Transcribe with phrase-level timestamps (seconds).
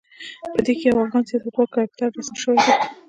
[0.53, 2.73] په دې کې د یوه افغان سیاستوال کرکتر رسم شوی دی.